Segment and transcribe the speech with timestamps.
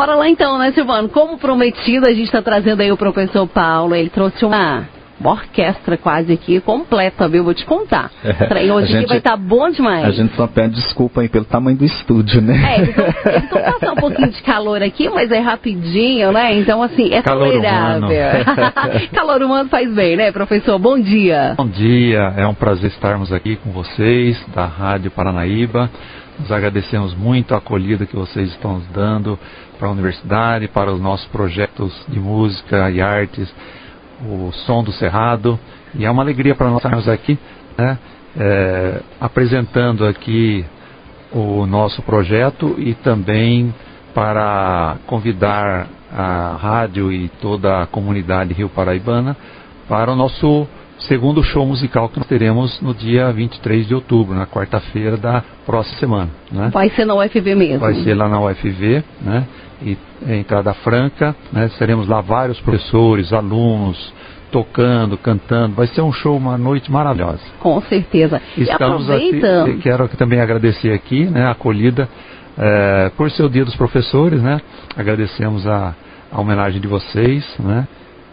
[0.00, 1.10] Bora lá então, né, Silvano?
[1.10, 3.94] Como prometido, a gente está trazendo aí o professor Paulo.
[3.94, 4.88] Ele trouxe uma,
[5.20, 7.44] uma orquestra quase aqui completa, viu?
[7.44, 8.10] Vou te contar.
[8.24, 10.06] É, hoje gente, aqui vai estar tá bom demais.
[10.06, 12.76] A gente só pede desculpa aí pelo tamanho do estúdio, né?
[12.76, 16.58] É, eles estão passando um pouquinho de calor aqui, mas é rapidinho, né?
[16.58, 18.08] Então, assim, é calor tolerável.
[18.08, 19.08] Humano.
[19.12, 20.78] calor humano faz bem, né, professor?
[20.78, 21.54] Bom dia.
[21.58, 25.90] Bom dia, é um prazer estarmos aqui com vocês da Rádio Paranaíba.
[26.38, 29.38] Nós agradecemos muito a acolhida que vocês estão nos dando
[29.80, 33.50] para a universidade, para os nossos projetos de música e artes,
[34.22, 35.58] o Som do Cerrado.
[35.94, 37.38] E é uma alegria para nós estarmos aqui,
[37.78, 37.98] né,
[38.36, 40.66] é, apresentando aqui
[41.32, 43.74] o nosso projeto e também
[44.12, 49.34] para convidar a rádio e toda a comunidade rio paraibana
[49.88, 50.68] para o nosso
[51.00, 55.98] segundo show musical que nós teremos no dia 23 de outubro, na quarta-feira da próxima
[55.98, 56.30] semana.
[56.50, 56.70] Né?
[56.72, 57.80] Vai ser na UFV mesmo?
[57.80, 59.46] Vai ser lá na UFV, né?
[59.82, 61.68] E é entrada franca, né?
[61.78, 64.12] Seremos lá vários professores, alunos,
[64.50, 65.74] tocando, cantando.
[65.74, 67.40] Vai ser um show, uma noite maravilhosa.
[67.60, 68.40] Com certeza.
[68.56, 69.40] Estamos aqui,
[69.82, 72.08] quero também agradecer aqui, né, a acolhida
[72.58, 74.60] é, por ser o Dia dos Professores, né?
[74.96, 75.94] Agradecemos a,
[76.30, 77.88] a homenagem de vocês, né?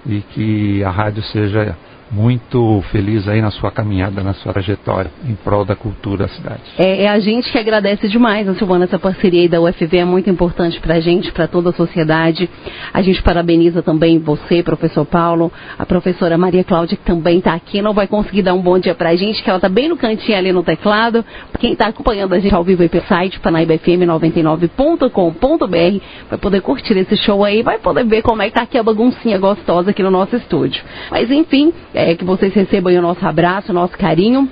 [0.06, 1.78] E que a rádio seja
[2.11, 6.61] muito feliz aí na sua caminhada, na sua trajetória em prol da cultura da cidade.
[6.77, 10.05] É, é a gente que agradece demais, né, Silvana, essa parceria aí da UFV é
[10.05, 12.50] muito importante para a gente, para toda a sociedade.
[12.94, 17.81] A gente parabeniza também você, professor Paulo, a professora Maria Cláudia, que também está aqui,
[17.81, 19.97] não vai conseguir dar um bom dia para a gente, que ela está bem no
[19.97, 21.25] cantinho ali no teclado.
[21.59, 27.17] Quem está acompanhando a gente ao vivo aí pelo site, panaibfm99.com.br, vai poder curtir esse
[27.17, 30.11] show aí, vai poder ver como é que tá aqui a baguncinha gostosa aqui no
[30.11, 30.83] nosso estúdio.
[31.11, 34.48] Mas enfim, é, que vocês recebam o nosso abraço, o nosso carinho.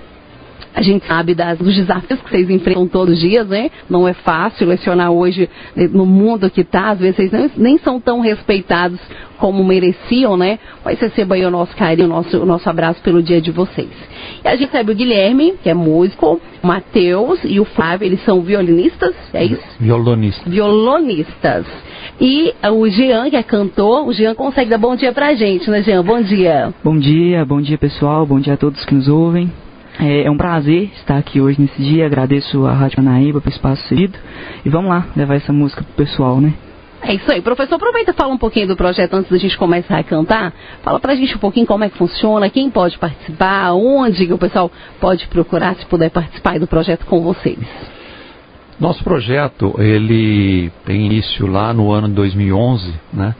[0.73, 3.69] A gente sabe das, dos desafios que vocês enfrentam todos os dias, né?
[3.89, 5.49] Não é fácil lecionar hoje
[5.91, 8.99] no mundo que está, às vezes vocês nem, são tão respeitados
[9.37, 10.59] como mereciam, né?
[10.83, 13.89] Mas receba aí o nosso carinho, o nosso, o nosso abraço pelo dia de vocês.
[14.43, 18.23] E a gente recebe o Guilherme, que é músico, o Matheus e o Flávio, eles
[18.23, 19.63] são violinistas, é isso?
[19.79, 20.51] Violonistas.
[20.51, 21.65] Violonistas.
[22.19, 25.81] E o Jean, que é cantor, o Jean consegue dar bom dia pra gente, né,
[25.81, 26.03] Jean?
[26.03, 26.73] Bom dia.
[26.83, 29.51] Bom dia, bom dia pessoal, bom dia a todos que nos ouvem.
[29.99, 32.05] É, é um prazer estar aqui hoje nesse dia.
[32.05, 34.17] Agradeço a Rádio Manaíba pelo espaço cedido.
[34.65, 36.53] E vamos lá levar essa música pro pessoal, né?
[37.07, 37.39] É isso aí.
[37.39, 40.51] Professor, aproveita e fala um pouquinho do projeto antes da gente começar a cantar.
[40.81, 44.71] Fala pra gente um pouquinho como é que funciona, quem pode participar, onde o pessoal
[44.99, 47.59] pode procurar se puder participar do projeto com vocês.
[48.79, 53.35] Nosso projeto, ele tem início lá no ano de 2011, né?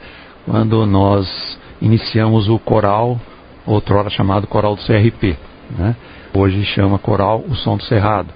[0.46, 3.20] Quando nós iniciamos o coral,
[3.66, 5.36] outrora chamado Coral do CRP,
[5.76, 5.96] né?
[6.32, 8.28] hoje chama Coral O Som do Cerrado.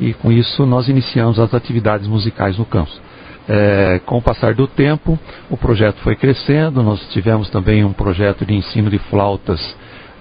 [0.00, 2.98] E com isso nós iniciamos as atividades musicais no campus.
[3.48, 8.44] É, com o passar do tempo, o projeto foi crescendo, nós tivemos também um projeto
[8.44, 9.74] de ensino de flautas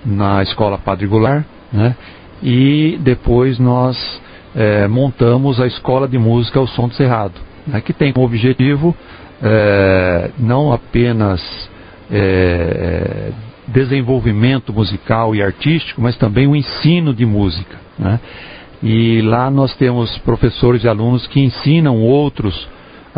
[0.05, 1.43] na Escola Padre Goulart,
[1.73, 1.93] né?
[2.41, 4.21] e depois nós
[4.55, 7.33] é, montamos a Escola de Música O Som do Cerrado,
[7.65, 7.81] né?
[7.81, 8.95] que tem como objetivo
[9.41, 11.69] é, não apenas
[12.09, 13.31] é,
[13.67, 17.75] desenvolvimento musical e artístico, mas também o ensino de música.
[17.99, 18.19] Né?
[18.81, 22.69] E lá nós temos professores e alunos que ensinam outros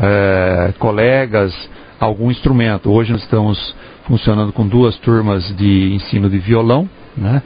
[0.02, 1.54] é, colegas
[2.00, 2.90] algum instrumento.
[2.92, 7.44] Hoje nós estamos funcionando com duas turmas de ensino de violão, né?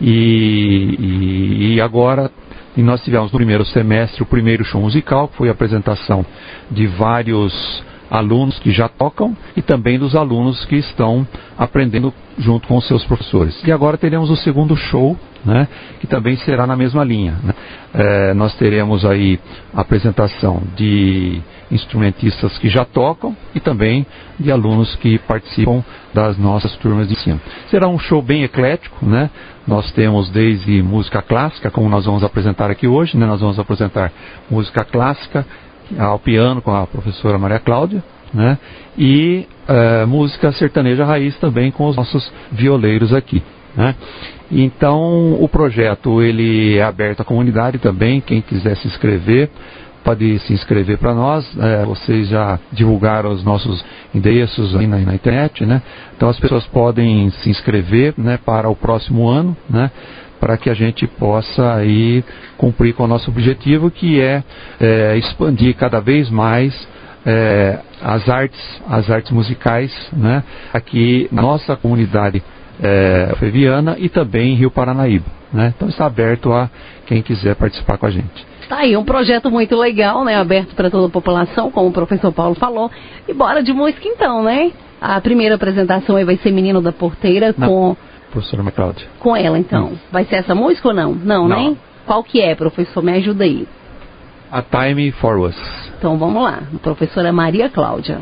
[0.00, 2.30] E, e, e agora
[2.76, 6.24] e nós tivemos no primeiro semestre o primeiro show musical, que foi a apresentação
[6.70, 7.52] de vários
[8.12, 13.02] alunos que já tocam e também dos alunos que estão aprendendo junto com os seus
[13.06, 13.58] professores.
[13.66, 15.66] E agora teremos o segundo show, né,
[15.98, 17.34] que também será na mesma linha.
[17.42, 17.54] Né?
[17.94, 19.40] É, nós teremos aí
[19.74, 21.40] a apresentação de
[21.70, 24.06] instrumentistas que já tocam e também
[24.38, 27.40] de alunos que participam das nossas turmas de ensino.
[27.70, 29.30] Será um show bem eclético, né?
[29.66, 33.24] Nós temos desde música clássica, como nós vamos apresentar aqui hoje, né?
[33.24, 34.12] Nós vamos apresentar
[34.50, 35.46] música clássica,
[35.98, 38.02] ao piano com a professora Maria Cláudia,
[38.32, 38.58] né?
[38.96, 43.42] E uh, música sertaneja raiz também com os nossos violeiros aqui.
[43.74, 43.94] Né?
[44.50, 49.48] Então o projeto ele é aberto à comunidade também, quem quiser se inscrever
[50.02, 51.48] pode se inscrever para nós.
[51.58, 53.84] É, vocês já divulgaram os nossos
[54.14, 55.82] endereços aí na, na, internet, né?
[56.16, 59.90] Então as pessoas podem se inscrever, né, para o próximo ano, né?
[60.42, 62.24] Para que a gente possa aí
[62.58, 64.42] cumprir com o nosso objetivo, que é,
[64.80, 66.74] é expandir cada vez mais
[67.24, 70.42] é, as artes, as artes musicais, né,
[70.72, 72.42] aqui na nossa comunidade
[72.82, 75.26] é, Feviana e também em Rio Paranaíba.
[75.52, 75.72] Né?
[75.76, 76.68] Então está aberto a
[77.06, 78.44] quem quiser participar com a gente.
[78.68, 80.34] Tá aí, um projeto muito legal, né?
[80.34, 82.90] Aberto para toda a população, como o professor Paulo falou.
[83.28, 84.72] E bora de música então, né?
[85.00, 87.68] A primeira apresentação aí vai ser Menino da Porteira Não.
[87.68, 87.96] com.
[88.32, 89.06] Professora Macláudia.
[89.18, 89.88] Com ela, então.
[89.92, 89.98] Hum.
[90.10, 91.12] Vai ser essa música ou não?
[91.14, 91.70] Não, Não.
[91.70, 91.76] né?
[92.06, 93.02] Qual que é, professor?
[93.02, 93.68] Me ajuda aí.
[94.50, 95.56] A Time for Us.
[95.98, 96.62] Então vamos lá.
[96.82, 98.20] Professora Maria Cláudia.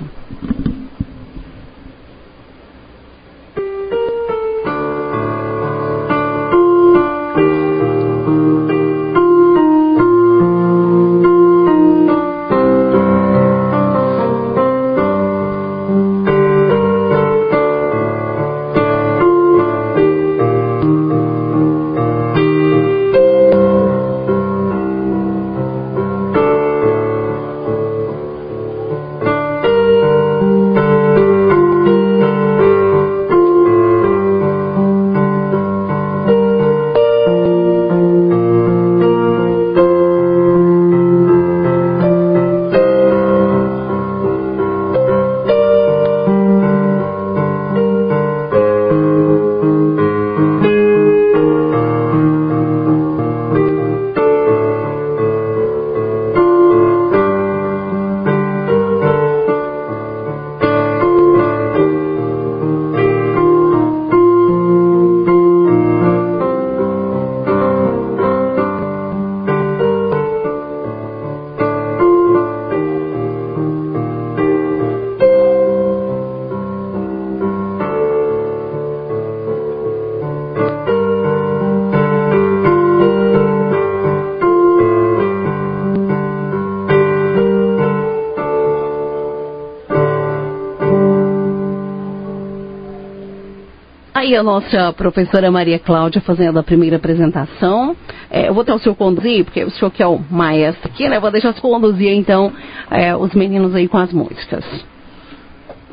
[94.31, 97.97] Aí a nossa professora Maria Cláudia fazendo a primeira apresentação.
[98.31, 101.09] É, eu vou ter o senhor conduzir, porque o senhor que é o maestro aqui,
[101.09, 101.17] né?
[101.17, 102.53] Eu vou deixar o senhor conduzir então
[102.88, 104.65] é, os meninos aí com as músicas.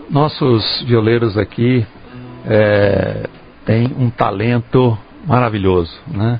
[0.07, 1.83] Nossos violeiros aqui
[2.45, 3.27] é,
[3.65, 4.95] têm um talento
[5.25, 5.99] maravilhoso.
[6.05, 6.39] Né?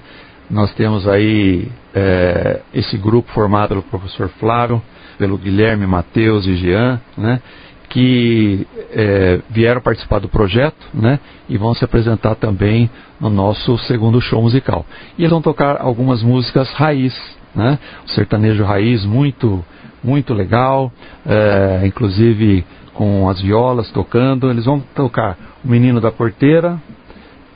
[0.52, 4.80] Nós temos aí é, esse grupo formado pelo professor Flávio,
[5.18, 7.42] pelo Guilherme, Matheus e Jean, né?
[7.90, 11.20] Que é, vieram participar do projeto né?
[11.48, 12.90] e vão se apresentar também
[13.20, 14.86] no nosso segundo show musical.
[15.18, 17.16] E eles vão tocar algumas músicas raiz,
[17.56, 17.80] né?
[18.06, 19.64] o sertanejo raiz muito,
[20.04, 20.92] muito legal,
[21.26, 24.50] é, inclusive com as violas tocando.
[24.50, 26.82] Eles vão tocar O Menino da Porteira,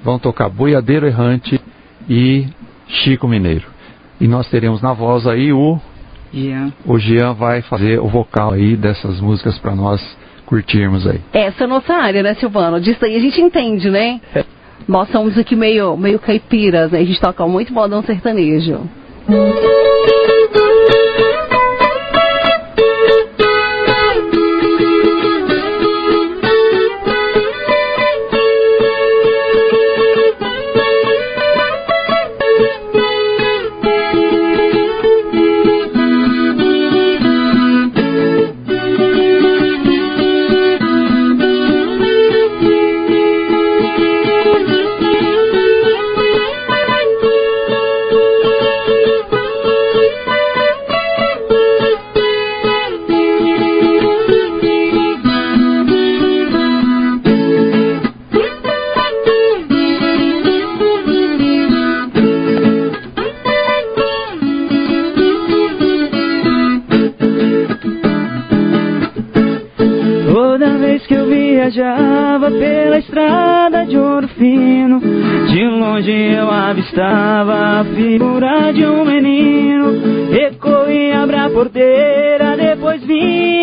[0.03, 1.59] vão tocar Boiadeiro Errante
[2.09, 2.47] e
[2.87, 3.65] Chico Mineiro.
[4.19, 5.79] E nós teremos na voz aí o
[6.33, 6.71] Jean.
[6.85, 10.01] o Jean vai fazer o vocal aí dessas músicas para nós
[10.45, 11.19] curtirmos aí.
[11.33, 12.79] Essa é a nossa área, né, Silvano?
[12.79, 14.19] Disso aí a gente entende, né?
[14.87, 16.99] Nós somos aqui meio, meio caipiras, né?
[16.99, 18.81] A gente toca muito modão sertanejo.
[19.25, 19.80] Toda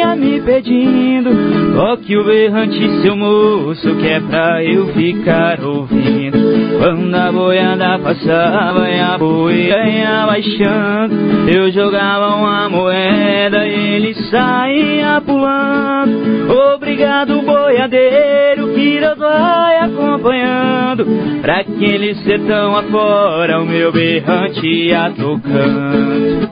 [0.08, 1.30] vinha me pedindo:
[1.74, 6.38] Toque o berrante, seu moço, que é pra eu ficar ouvindo.
[6.78, 14.14] Quando a boiada passava e a boia ia baixando, eu jogava uma moeda e ele
[14.30, 16.38] saía pulando.
[16.74, 21.06] Obrigado, boiadeiro, que Deus vai acompanhando.
[21.42, 26.47] Pra aquele sertão afora, o meu berrante ia tocando.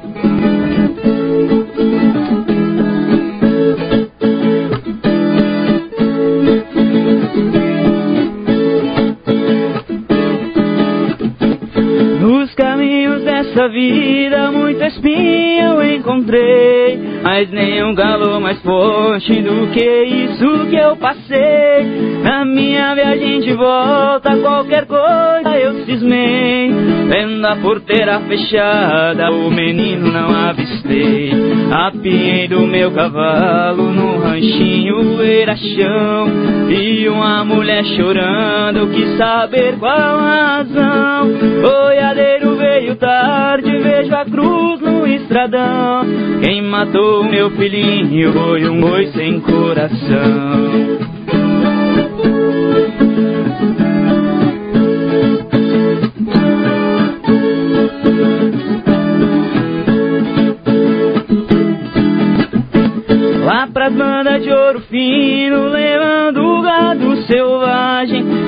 [13.57, 20.77] Nessa vida muita espinha eu encontrei Mas nenhum calor mais forte do que isso que
[20.77, 22.21] eu passei.
[22.23, 26.71] Na minha viagem de volta qualquer coisa eu cismei.
[27.09, 31.33] Vendo a porteira fechada o menino não avistei.
[31.73, 36.29] Apiei do meu cavalo no ranchinho era chão.
[36.69, 41.31] E uma mulher chorando quis saber qual a razão.
[41.63, 42.56] Boiadeiro
[42.97, 46.05] tarde, vejo a cruz no estradão.
[46.43, 51.16] Quem matou meu filhinho foi um boi sem coração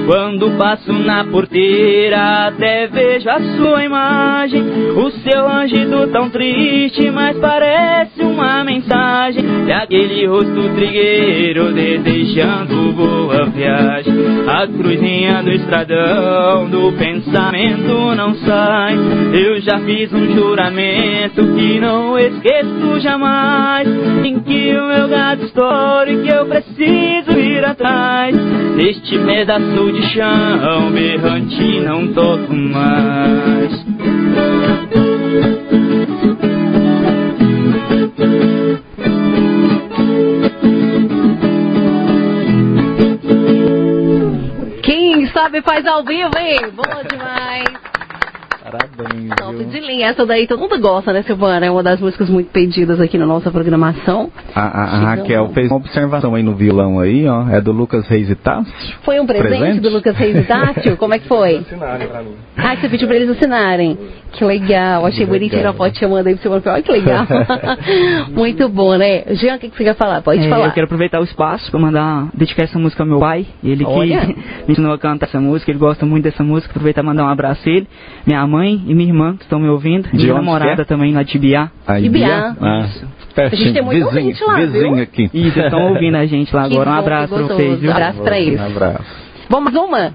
[0.09, 4.63] Quando passo na porteira, até vejo a sua imagem.
[4.97, 8.08] O seu angido tão triste, mas parece
[8.39, 9.45] uma mensagem.
[9.73, 14.15] Aquele rosto trigueiro, desejando boa viagem.
[14.47, 18.97] A cruzinha do estradão, do pensamento não sai.
[19.33, 23.89] Eu já fiz um juramento que não esqueço jamais.
[24.25, 28.37] Em que o meu gado estoure, que eu preciso ir atrás.
[28.77, 33.85] Neste pedaço de chão, berrante não toco mais.
[45.49, 46.59] Sabe faz ao vivo, hein?
[46.73, 47.78] Boa demais.
[49.81, 50.09] Linha.
[50.09, 51.67] Essa daí todo mundo gosta, né, Silvana?
[51.67, 54.31] É uma das músicas muito pedidas aqui na nossa programação.
[54.55, 54.99] A, a- a.
[55.15, 57.49] Raquel fez uma observação aí no violão aí, ó.
[57.49, 58.73] É do Lucas Reis e Tássio.
[59.03, 59.81] Foi um presente, Presente?
[59.81, 60.97] do Lucas Reis e Tátil?
[60.97, 61.57] Como é que foi?
[61.69, 62.33] Assinarem pra mim.
[62.57, 63.99] Ah, você pediu pra eles assinarem.
[64.33, 65.07] Que legal.
[65.07, 65.73] Achei Que bonitinho legal.
[65.73, 66.63] a foto chamando aí pro Silvano.
[66.67, 67.27] Olha que legal.
[68.33, 69.23] muito bom, né?
[69.35, 70.23] Jean, o que, que você quer falar?
[70.23, 70.67] Pode É, falar.
[70.67, 73.47] Eu quero aproveitar o espaço para mandar dedicar essa música ao meu pai.
[73.63, 74.21] Ele Olha.
[74.21, 74.27] que
[74.67, 76.71] me ensinou a cantar essa música, ele gosta muito dessa música.
[76.71, 77.87] Aproveitar e mandar um abraço a ele,
[78.27, 80.85] minha mãe e minha irmã que estão me ouvindo, De minha onde namorada é?
[80.85, 81.71] também lá de Ibiá.
[81.87, 82.57] Aí, Ibiá.
[82.61, 82.87] Ah,
[83.37, 84.67] A gente tem muito vizinho, ouvinte lá, viu?
[84.73, 85.31] vizinho aqui.
[85.33, 86.91] E eles estão ouvindo a gente lá Que agora.
[86.91, 87.55] Um abraço gostoso.
[87.55, 87.91] vocês, viu?
[87.91, 88.61] Abraço pra eles.
[88.61, 89.29] Um abraço.
[89.51, 90.13] Vamos uma?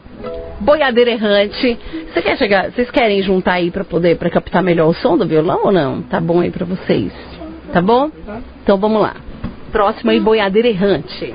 [0.60, 1.78] Boiadeira errante.
[2.14, 2.72] Você quer chegar?
[2.72, 6.02] Vocês querem juntar aí pra poder para captar melhor o som do violão ou não?
[6.04, 7.12] Tá bom aí pra vocês?
[7.72, 8.12] Tá bom?
[8.64, 9.16] Então vamos lá.
[9.72, 11.32] Próximo aí, boiadeira errante.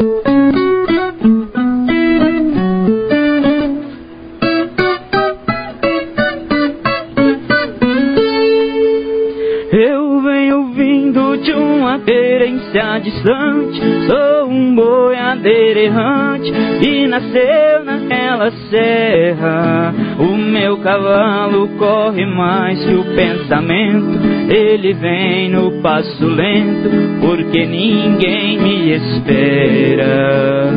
[11.39, 13.81] De uma querência distante.
[14.07, 16.53] Sou um boiadeiro errante
[16.83, 19.95] E nasceu naquela serra.
[20.19, 24.19] O meu cavalo corre mais que o pensamento.
[24.49, 26.91] Ele vem no passo lento
[27.21, 30.73] Porque ninguém me espera.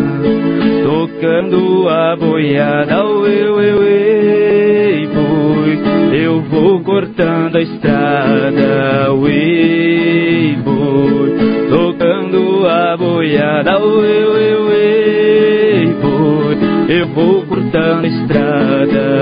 [0.84, 5.62] Tocando a boiada, ue, ue, ue, boi
[6.14, 9.14] eu vou cortando a estrada,
[12.92, 16.58] tocando a boiada, ui, ui, boi,
[16.90, 19.22] eu vou cortando a estrada.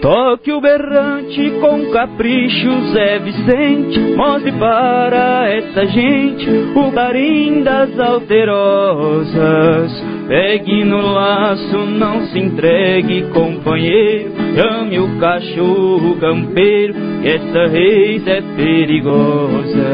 [0.00, 3.98] Toque o berrante com capricho, Zé Vicente.
[4.16, 9.30] Mostre para essa gente o carinho das alterosas.
[10.30, 14.30] Pegue no laço, não se entregue, companheiro.
[14.54, 19.88] Chame o cachorro campeiro, que essa reis é perigosa.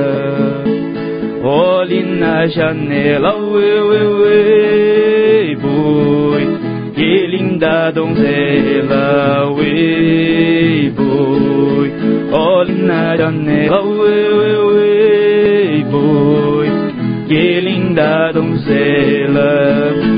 [1.42, 6.58] Olhe na janela, uê, uê, uê, boi.
[6.94, 11.92] Que linda donzela, uê, boi.
[12.30, 16.68] Olhe na janela, uê, uê, uê, boi.
[17.26, 20.15] Que linda donzela.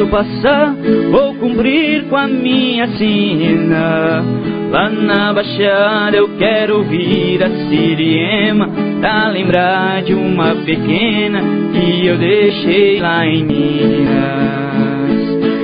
[0.00, 0.74] Gado passar,
[1.10, 4.24] vou cumprir com a minha sina.
[4.70, 8.68] Lá na Baixada eu quero ouvir a siriema,
[9.00, 11.42] pra lembrar de uma pequena
[11.72, 14.10] que eu deixei lá em Minas.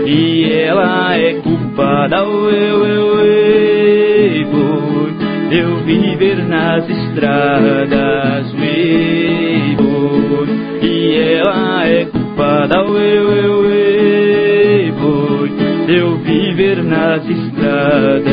[0.07, 5.14] E ela é culpada, uê, uê, uê, boi,
[5.52, 10.49] eu viver nas estradas, uê, boi.
[10.83, 12.25] E ela é culpada
[14.93, 15.49] boi,
[15.87, 18.26] de eu viver nas estradas.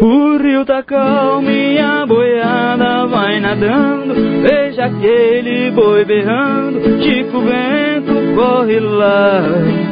[0.00, 4.14] O rio tá calmo e a boiada vai nadando.
[4.42, 9.85] Veja aquele boi berrando, Chico Vento corre lá.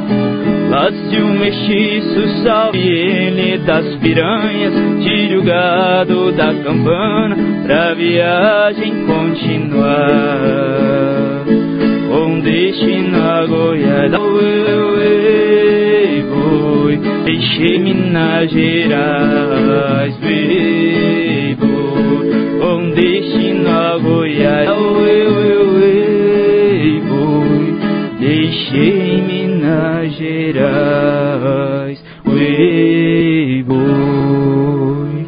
[1.15, 9.85] Se o mestiço salve ele das piranhas, tire o gado da campana pra viagem continuar.
[12.09, 14.11] Com destino a Goiás,
[16.33, 20.35] boi, deixei Minas Gerais, boi,
[22.93, 23.99] destino a
[30.55, 35.27] Minas Gerais, uê, boi.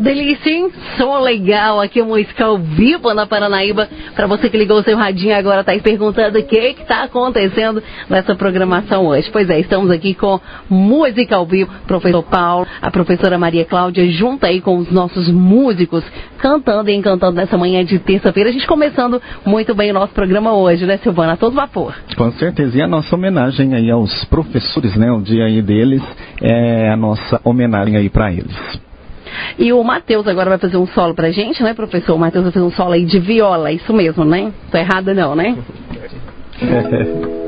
[0.00, 0.63] Delícia, hein?
[1.04, 3.86] Som legal aqui, música ao vivo na Paranaíba.
[4.16, 7.02] Para você que ligou o seu radinho agora, tá aí perguntando o que que tá
[7.02, 9.28] acontecendo nessa programação hoje.
[9.30, 14.46] Pois é, estamos aqui com música ao vivo, professor Paulo, a professora Maria Cláudia, junto
[14.46, 16.02] aí com os nossos músicos,
[16.38, 18.48] cantando e encantando nessa manhã de terça-feira.
[18.48, 21.34] A gente começando muito bem o nosso programa hoje, né, Silvana?
[21.34, 21.94] A todo vapor.
[22.16, 22.78] Com certeza.
[22.78, 25.12] E a nossa homenagem aí aos professores, né?
[25.12, 26.02] O dia aí deles
[26.40, 28.56] é a nossa homenagem aí para eles.
[29.58, 32.14] E o Matheus agora vai fazer um solo pra gente, né, professor?
[32.14, 34.52] O Matheus vai fazer um solo aí de viola, isso mesmo, né?
[34.70, 35.56] Tô errada não, né?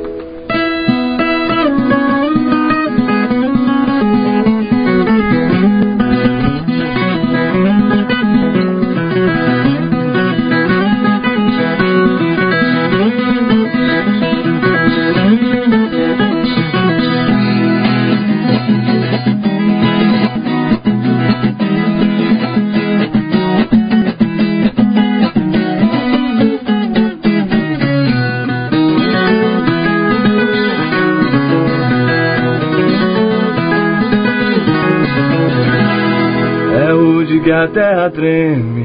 [37.56, 38.84] a terra treme.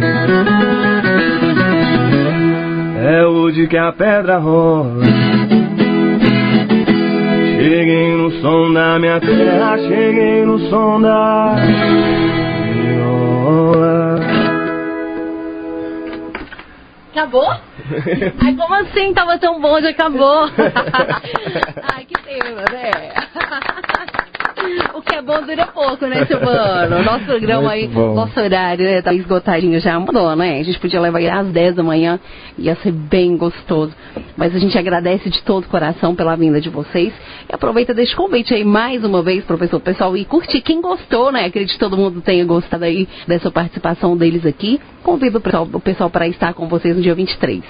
[3.04, 5.04] É hoje que a pedra rola.
[7.58, 11.56] Cheguei no som da minha terra, cheguei no som da
[12.74, 14.20] viola.
[17.12, 17.52] Acabou?
[18.44, 19.14] Ai, como assim?
[19.14, 20.46] Tava tão bom, já acabou.
[21.94, 23.12] Ai, que pena, né?
[25.02, 27.02] O que é bom dura pouco, né, Silvano?
[27.04, 28.14] Nosso programa Muito aí, bom.
[28.14, 30.60] nosso horário, né, tá esgotadinho já mudou, né?
[30.60, 32.20] A gente podia levar aí às 10 da manhã,
[32.56, 33.92] ia ser bem gostoso.
[34.38, 37.12] Mas a gente agradece de todo o coração pela vinda de vocês.
[37.50, 40.62] E aproveita deste convite aí mais uma vez, professor, pessoal, e curtir.
[40.62, 41.46] Quem gostou, né?
[41.46, 44.80] Acredito que todo mundo tenha gostado aí dessa participação deles aqui.
[45.02, 47.64] Convido o pessoal, o pessoal para estar com vocês no dia 23.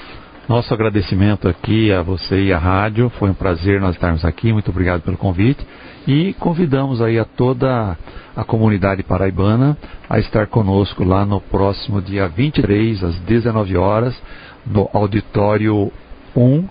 [0.50, 3.10] Nosso agradecimento aqui a você e à rádio.
[3.18, 4.52] Foi um prazer nós estarmos aqui.
[4.52, 5.66] Muito obrigado pelo convite.
[6.08, 7.98] E convidamos aí a toda
[8.36, 9.78] a comunidade paraibana
[10.10, 14.20] a estar conosco lá no próximo dia 23, às 19 horas,
[14.66, 15.92] no auditório
[16.36, 16.66] 1,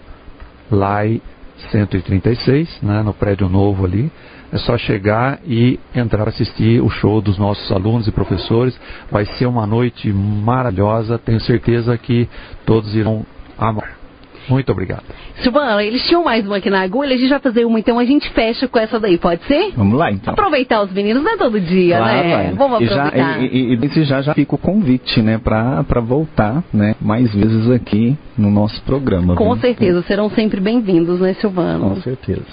[0.71, 1.23] LAI
[1.71, 4.11] 136, né, no prédio novo ali.
[4.53, 8.79] É só chegar e entrar assistir o show dos nossos alunos e professores.
[9.11, 11.19] Vai ser uma noite maravilhosa.
[11.19, 12.29] Tenho certeza que
[12.67, 13.25] todos irão
[13.57, 14.00] amar.
[14.49, 15.05] Muito obrigado.
[15.43, 18.05] Silvana, eles tinham mais uma aqui na agulha, a gente vai fazer uma, então a
[18.05, 19.73] gente fecha com essa daí, pode ser?
[19.77, 20.33] Vamos lá então.
[20.33, 22.37] Aproveitar os meninos, não é todo dia, Claro, né?
[22.37, 22.53] vai.
[22.55, 23.43] Vamos e já, aproveitar.
[23.43, 27.33] e, e, e desse já, já fica o convite, né, pra, pra voltar, né, mais
[27.35, 29.35] vezes aqui no nosso programa.
[29.37, 29.61] Com viu?
[29.61, 31.91] certeza, serão sempre bem-vindos, né, Silvano?
[31.91, 32.47] Com certeza.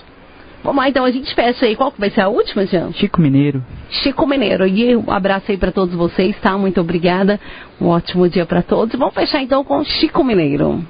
[0.63, 1.75] Vamos lá, então a gente fecha aí.
[1.75, 2.91] Qual que vai ser a última, Jean?
[2.91, 3.63] Chico Mineiro.
[3.89, 4.67] Chico Mineiro.
[4.67, 6.57] E um abraço aí para todos vocês, tá?
[6.57, 7.39] Muito obrigada.
[7.79, 8.99] Um ótimo dia para todos.
[8.99, 10.83] Vamos fechar então com Chico Mineiro.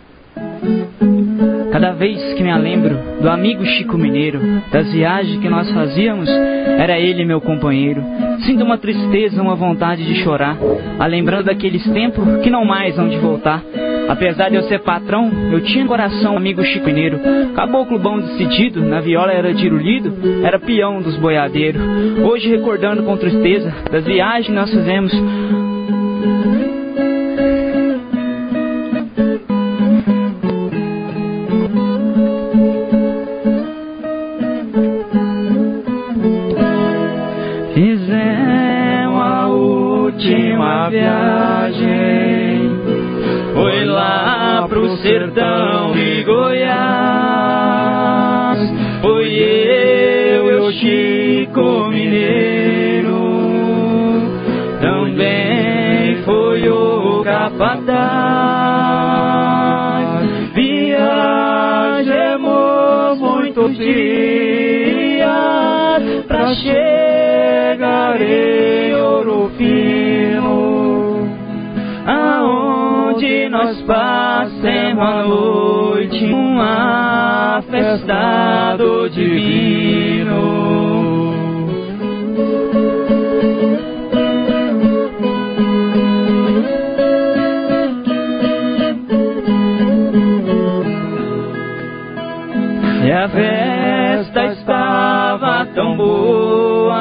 [1.71, 4.39] Cada vez que me lembro do amigo Chico Mineiro,
[4.71, 8.03] das viagens que nós fazíamos, era ele meu companheiro.
[8.45, 10.57] Sinto uma tristeza, uma vontade de chorar,
[10.97, 13.63] a lembrando daqueles tempos que não mais hão de voltar.
[14.09, 17.19] Apesar de eu ser patrão, eu tinha coração amigo Chico Mineiro.
[17.53, 21.81] Caboclo bom decidido, na viola era tiro lido, era peão dos boiadeiros.
[22.23, 25.11] Hoje recordando com tristeza das viagens que nós Fizemos
[45.17, 46.69] Sertão e Goiás.
[49.01, 53.17] Foi eu, eu Chico Mineiro,
[54.79, 57.97] também foi o capataz.
[60.53, 61.17] Viajemos
[63.19, 65.25] muitos dias
[66.27, 68.66] pra chegar.
[73.57, 80.67] Nós passemos a noite, uma festa do divino.
[93.03, 96.95] E a festa estava tão boa,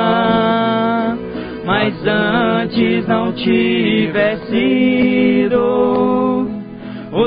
[1.66, 6.45] mas antes não tivesse ido.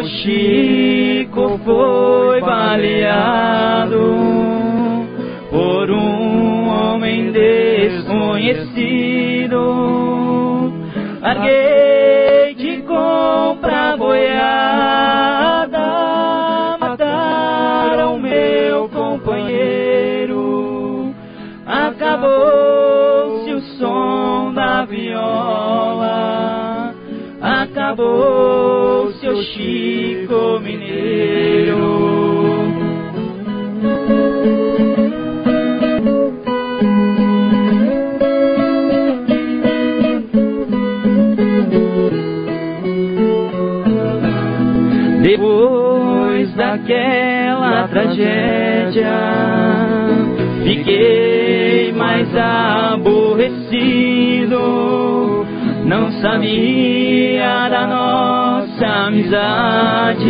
[0.03, 4.15] Chico foi baleado
[5.49, 8.39] por um homem desconhecido.
[11.21, 11.78] Larguei
[27.99, 31.77] acabou-se o Chico Mineiro.
[45.21, 49.11] Depois daquela tragédia,
[50.63, 53.58] fiquei mais aborrecido.
[55.89, 60.27] Não sabia da nossa amizade,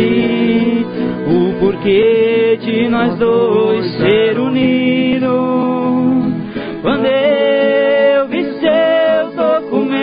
[1.26, 5.28] o porquê de nós dois ser unidos.
[6.80, 10.00] Quando eu vi seus documentos,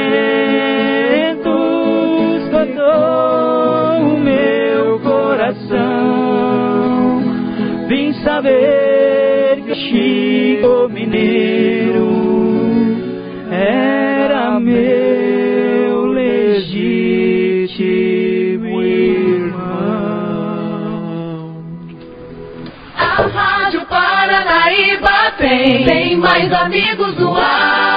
[2.51, 5.79] cortou o meu coração.
[7.87, 12.09] Vim saber que Chico Mineiro
[13.49, 15.06] era meu
[24.47, 27.96] Paranaíba tem, tem mais amigos do ar.